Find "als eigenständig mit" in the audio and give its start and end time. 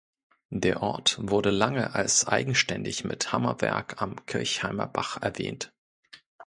1.93-3.31